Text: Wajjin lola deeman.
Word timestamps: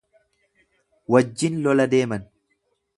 Wajjin 1.17 1.55
lola 1.67 1.85
deeman. 1.95 2.23